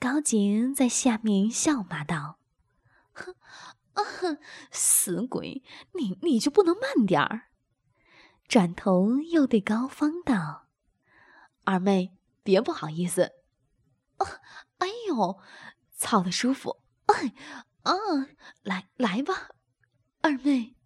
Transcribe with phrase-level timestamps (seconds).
[0.00, 2.38] 高洁在下面笑骂道
[3.12, 3.34] ：“哼，
[3.92, 4.38] 啊哼，
[4.72, 5.62] 死鬼，
[5.92, 7.48] 你你就不能慢点儿？”
[8.48, 10.66] 转头又对高芳道
[11.64, 13.34] ：“二妹，别不好意思。”
[14.16, 14.26] 啊，
[14.78, 15.38] 哎呦，
[15.94, 16.82] 操的舒服！
[17.06, 17.34] 哎，
[17.82, 17.92] 啊，
[18.62, 19.50] 来来吧，
[20.22, 20.76] 二妹。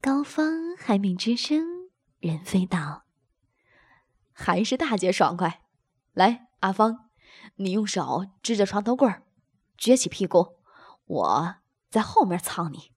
[0.00, 3.04] 高芳还没吱声，任飞道
[4.32, 5.62] ：“还是大姐爽快。
[6.12, 7.05] 来，阿芳，
[7.56, 9.22] 你用手支着床头柜儿，
[9.78, 10.56] 撅起屁股，
[11.06, 11.56] 我
[11.90, 12.92] 在后面操你。”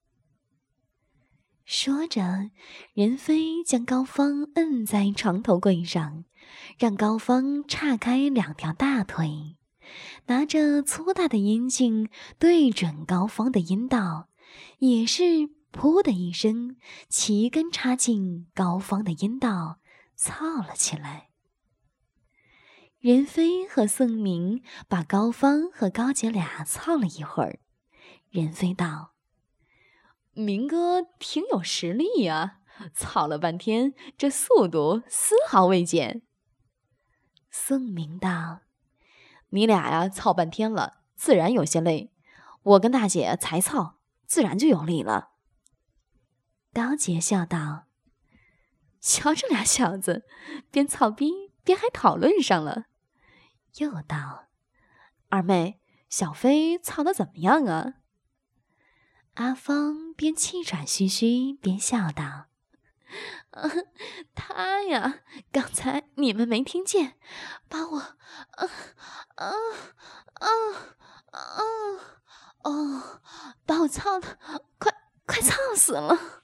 [1.66, 2.52] 说着，
[2.94, 6.26] 任飞将高芳摁在床头柜上，
[6.78, 9.58] 让高芳岔开两条大腿，
[10.26, 14.30] 拿着粗大的阴茎对准高芳的阴道，
[14.80, 15.24] 也是。
[15.72, 16.78] 噗的一声，
[17.10, 19.78] 齐根插进高芳的阴道，
[20.16, 21.29] 操了起来。
[23.00, 27.60] 任飞和宋明把高芳和高姐俩操了一会儿。
[28.30, 29.14] 任飞道
[30.34, 32.60] ：“明哥挺有实力呀，
[32.94, 36.24] 操了半天，这速度丝毫未减。”
[37.50, 38.60] 宋明道
[39.52, 42.12] ：“你俩呀，操半天了，自然有些累。
[42.62, 45.30] 我跟大姐才操，自然就有力了。”
[46.74, 47.86] 高洁笑道
[49.00, 50.26] ：“瞧这俩小子，
[50.70, 52.86] 边操逼边还讨论上了。”
[53.78, 54.50] 又道
[55.30, 55.80] ：“二妹，
[56.10, 57.96] 小飞操的怎么样啊？”
[59.36, 62.48] 阿芳边气喘吁吁边笑道
[64.36, 65.22] ：“他呀，
[65.52, 67.18] 刚才你们没听见，
[67.70, 67.98] 把我……
[68.00, 68.18] 啊
[69.36, 69.52] 啊
[70.34, 70.48] 啊
[71.32, 71.64] 啊
[72.64, 73.22] 哦，
[73.66, 74.38] 把我操的
[74.78, 74.94] 快
[75.26, 76.44] 快操死了。”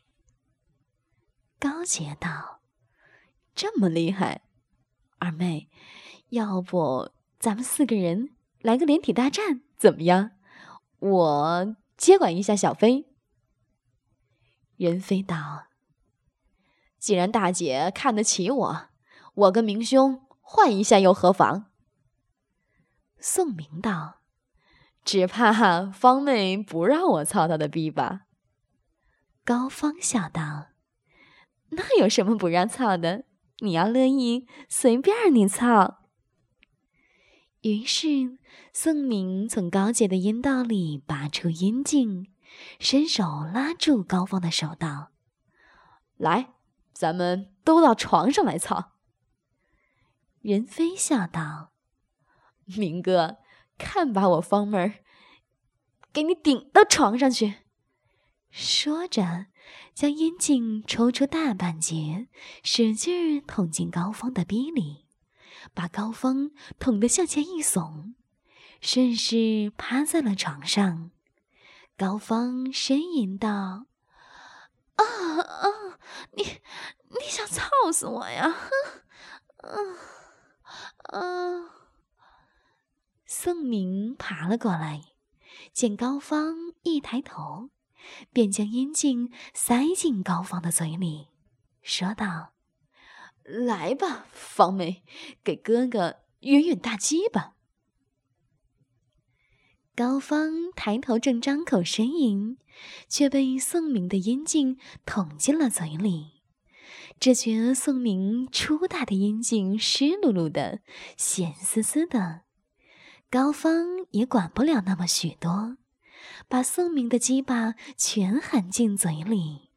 [1.59, 2.61] 高洁道
[3.53, 4.44] ：“这么厉害，
[5.25, 5.69] 二妹，
[6.29, 7.09] 要不
[7.39, 10.31] 咱们四个人来个连体大战怎么样？
[10.99, 13.07] 我接管一下小飞。”
[14.77, 15.65] 任飞道
[16.99, 18.89] ：“既然大姐看得起我，
[19.33, 21.71] 我跟明兄换一下又何妨？”
[23.17, 24.19] 宋明道
[25.03, 28.27] ：“只怕方妹不让我操她的逼吧？”
[29.43, 30.67] 高芳笑道。
[31.69, 33.25] 那有什么不让操的？
[33.59, 36.03] 你要乐意，随便你操。
[37.61, 38.37] 于是
[38.73, 42.31] 宋明从高洁的阴道里拔出阴茎，
[42.79, 45.11] 伸手拉住高芳的手道
[46.17, 46.53] ：“来，
[46.93, 48.91] 咱们都到床上来操。”
[50.43, 51.71] 任飞笑道
[52.77, 53.37] ：“明哥，
[53.77, 54.93] 看把我方妹儿
[56.13, 57.55] 给你顶到床上去。”
[58.51, 59.47] 说着。
[59.93, 62.27] 将阴茎抽出大半截，
[62.63, 65.05] 使劲捅进高峰的逼里，
[65.73, 68.13] 把高峰捅得向前一耸，
[68.81, 71.11] 顺势趴在了床上。
[71.97, 73.49] 高峰呻吟道
[74.95, 75.67] ：“啊啊，
[76.33, 78.53] 你你想操死我呀？”
[79.63, 79.71] 啊
[81.13, 81.71] 啊！
[83.25, 85.01] 宋明爬了过来，
[85.71, 87.69] 见高峰一抬头。
[88.31, 91.27] 便将阴茎塞进高芳的嘴里，
[91.81, 92.53] 说道
[93.43, 95.03] ：“来吧，芳妹，
[95.43, 97.53] 给哥哥圆圆大鸡吧。”
[99.95, 102.57] 高芳抬头正张口呻吟，
[103.07, 106.41] 却被宋明的阴茎捅进了嘴里。
[107.17, 110.81] 只觉宋明粗大的阴茎湿漉漉的、
[111.15, 112.41] 咸丝丝的，
[113.29, 115.77] 高芳也管不了那么许多。
[116.47, 119.71] 把宋明的鸡巴全含进嘴里，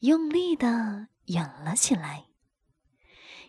[0.00, 2.26] 用力的咬了起来。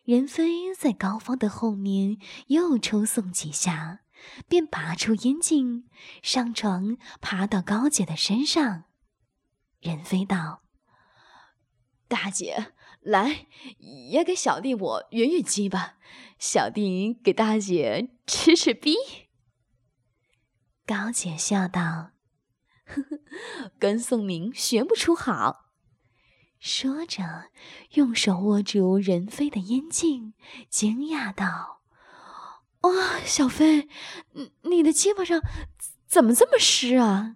[0.03, 2.17] 任飞在高芳的后面
[2.47, 3.99] 又抽送几下，
[4.47, 5.89] 便拔出阴茎，
[6.23, 8.85] 上床爬到高姐的身上。
[9.81, 10.63] 任飞道
[12.07, 13.47] ：“大姐，来，
[14.09, 15.97] 也给小弟我圆圆鸡吧，
[16.39, 18.95] 小弟给大姐吃吃逼。”
[20.87, 22.11] 高姐笑道。
[22.87, 25.65] 呵呵，跟宋明学不出好。
[26.59, 27.51] 说着，
[27.91, 30.33] 用手握住任飞的阴茎，
[30.69, 31.81] 惊讶道
[32.81, 33.87] ：“哇，小飞，
[34.63, 35.39] 你的鸡巴上
[36.07, 37.35] 怎么这么湿啊？”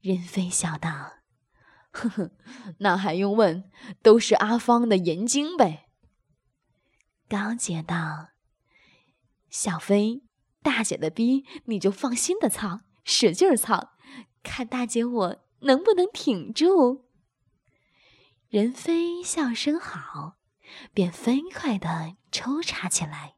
[0.00, 1.14] 任飞笑道
[1.90, 2.30] ：“呵呵，
[2.78, 3.68] 那还用问？
[4.02, 5.88] 都是阿芳的盐精呗。”
[7.28, 8.28] 高洁道
[9.50, 10.22] ：“小飞，
[10.62, 12.80] 大姐的逼你就放心的操，
[13.10, 13.90] 使劲儿操。”
[14.42, 17.04] 看大姐我能不能挺住？
[18.48, 20.36] 任飞笑声好，
[20.94, 23.34] 便飞快地抽插起来。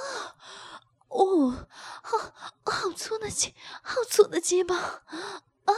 [1.07, 1.67] 哦，
[2.03, 2.33] 好
[2.65, 5.73] 好粗的鸡，好粗的鸡巴，啊，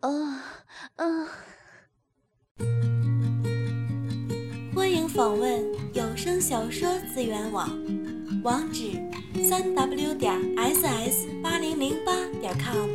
[0.00, 0.10] 啊，
[0.96, 1.28] 啊！”
[4.74, 7.68] 欢迎访问有声小说资源网，
[8.46, 8.92] 网址：
[9.42, 12.88] 三 w 点 ss 八零零八点 com。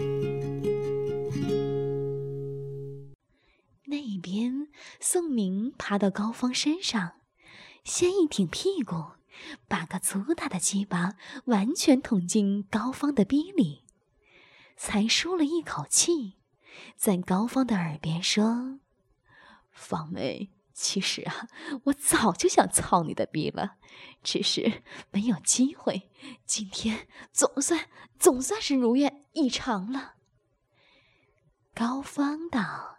[3.83, 4.69] 那边，
[5.01, 7.15] 宋明爬到高芳身上，
[7.83, 8.95] 先一挺屁股，
[9.67, 11.15] 把个粗大的鸡巴
[11.47, 13.83] 完全捅进高芳的逼里，
[14.77, 16.35] 才舒了一口气，
[16.95, 18.79] 在高芳的耳边说
[19.69, 20.51] ：“芳妹。”
[20.81, 21.47] 其实啊，
[21.83, 23.75] 我早就想操你的逼了，
[24.23, 24.81] 只是
[25.11, 26.09] 没有机会。
[26.43, 27.87] 今天总算
[28.17, 30.15] 总算是如愿以偿了。
[31.75, 32.97] 高芳道：“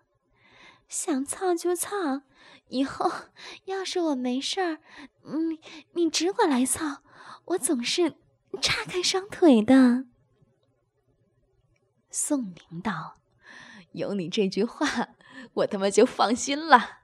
[0.89, 2.23] 想操就操，
[2.69, 3.11] 以后
[3.65, 4.79] 要是我没事儿，
[5.25, 5.61] 你
[5.95, 7.03] 你只管来操，
[7.47, 8.17] 我总是
[8.61, 10.05] 叉开双腿的。”
[12.11, 13.19] 宋明道
[13.91, 15.09] ：“有你这句话，
[15.55, 17.01] 我他妈就放心了。”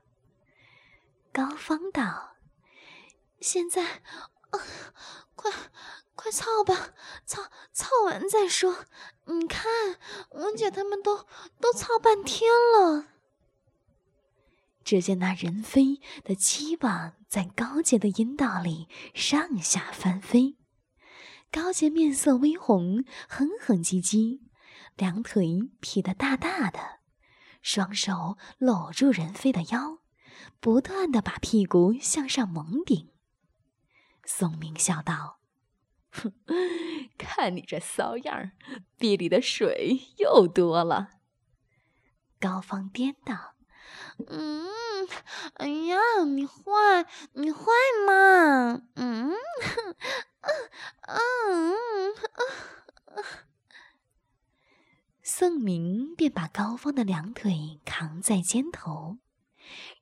[1.38, 2.30] 高芳道
[3.40, 4.02] ：“现在，
[4.50, 4.58] 啊，
[5.36, 5.52] 快
[6.16, 6.90] 快操吧，
[7.24, 8.86] 操操完再说。
[9.26, 9.70] 你看，
[10.30, 11.28] 文姐他们都
[11.60, 13.06] 都操半天了。”
[14.82, 20.56] 只见那人飞的鸡巴在高洁的阴道里上下翻飞，
[21.52, 24.40] 高洁面色微红，哼哼唧唧，
[24.96, 26.98] 两腿劈得大大的，
[27.62, 29.98] 双手搂住人飞的腰。
[30.60, 33.10] 不断的把屁股向上猛顶，
[34.24, 35.38] 宋明笑道
[36.10, 36.32] ：“哼，
[37.16, 38.52] 看你这骚样儿，
[38.96, 41.10] 壁里的水又多了。”
[42.40, 43.54] 高芳颠倒
[44.28, 44.66] ：“嗯，
[45.54, 47.62] 哎呀，你坏，你坏
[48.06, 48.82] 嘛？
[48.94, 49.32] 嗯，
[51.02, 51.74] 嗯，
[53.06, 53.24] 嗯，
[55.22, 59.18] 宋明便把高芳的两腿扛在肩头。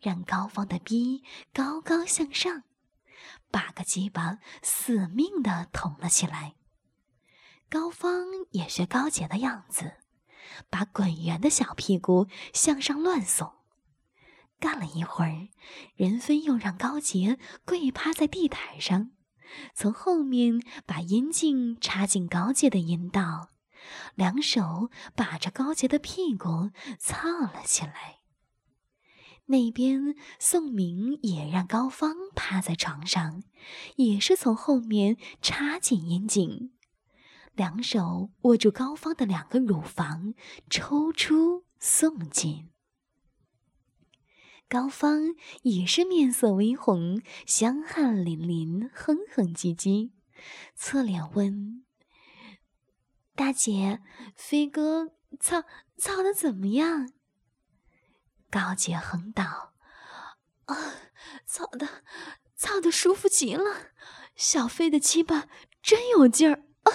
[0.01, 1.23] 让高芳的逼
[1.53, 2.65] 高高向上，
[3.51, 6.55] 把个鸡巴死命的捅了起来。
[7.69, 9.95] 高芳也学高洁的样子，
[10.71, 13.55] 把滚圆的小屁股向上乱耸。
[14.59, 15.49] 干了一会儿，
[15.97, 19.11] 任飞又让高洁跪趴在地毯上，
[19.75, 23.51] 从后面把阴茎插进高洁的阴道，
[24.15, 28.16] 两手把着高洁的屁股操了起来。
[29.49, 33.45] 那边，宋明也让高芳趴在床上，
[33.95, 36.73] 也是从后面插进阴茎，
[37.55, 40.35] 两手握住高芳的两个乳房，
[40.69, 42.71] 抽出送进。
[44.69, 50.11] 高芳也是面色微红，香汗淋淋，哼哼唧唧，
[50.75, 51.85] 侧脸问
[53.37, 54.01] ：“大姐，
[54.35, 55.63] 飞哥操
[55.97, 57.09] 操的怎么样？”
[58.51, 59.75] 高洁哼道
[60.67, 60.77] ：“啊，
[61.45, 62.03] 操的，
[62.57, 63.91] 操的舒服极了！
[64.35, 65.49] 小飞的鸡巴
[65.83, 66.93] 真有劲儿啊！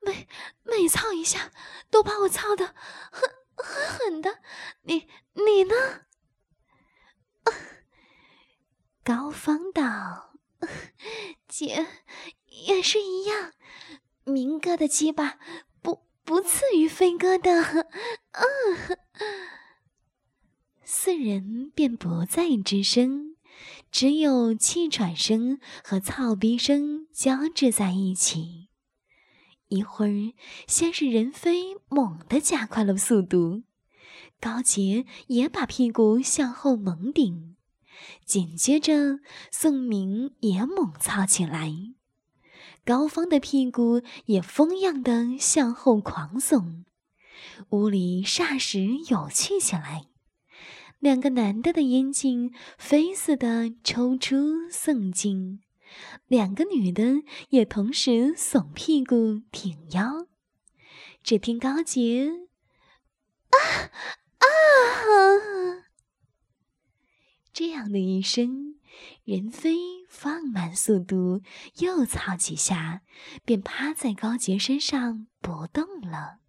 [0.00, 0.28] 每
[0.62, 1.52] 每操一下，
[1.90, 2.74] 都把我操的
[3.10, 4.40] 狠狠狠的。
[4.82, 5.74] 你你呢？”
[9.04, 10.34] 高芳道
[11.48, 11.86] ：“姐
[12.46, 13.52] 也是一样，
[14.24, 15.38] 明哥的鸡巴
[15.80, 17.62] 不不次于飞哥的。”
[18.32, 18.98] 嗯。
[20.94, 23.34] 四人便不再吱声，
[23.90, 28.68] 只有气喘声和操逼声交织在一起。
[29.68, 30.34] 一会儿，
[30.68, 33.62] 先是任飞猛地加快了速度，
[34.38, 37.56] 高杰也把屁股向后猛顶，
[38.26, 39.20] 紧接着
[39.50, 41.72] 宋明也猛操起来，
[42.84, 46.84] 高芳的屁股也疯样的向后狂耸，
[47.70, 50.11] 屋里霎时有趣起来。
[51.02, 55.60] 两个男的的阴茎飞似的抽出送进，
[56.28, 60.28] 两个女的也同时耸屁股挺腰。
[61.24, 62.46] 只听高洁
[63.50, 63.58] 啊
[64.38, 64.46] 啊
[67.52, 68.76] 这样的一声，
[69.24, 69.76] 任飞
[70.08, 71.42] 放慢速度，
[71.80, 73.02] 又操几下，
[73.44, 76.41] 便趴在高洁身上不动了。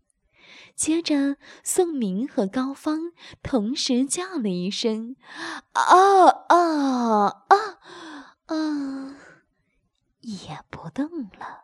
[0.76, 5.16] 接着，宋明和高芳同时叫了一声
[5.74, 7.80] ：“啊啊啊
[8.48, 9.16] 啊！”
[10.22, 11.63] 也不动了。